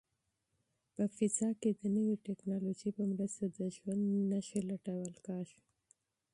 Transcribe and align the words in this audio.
په 0.93 1.03
فضا 1.15 1.49
کې 1.61 1.69
د 1.79 1.81
نوې 1.95 2.15
ټیکنالوژۍ 2.25 2.89
په 2.97 3.03
مرسته 3.11 3.43
د 3.57 3.59
ژوند 3.75 4.03
نښې 4.31 4.59
لټول 4.69 5.13
کیږي. 5.25 5.59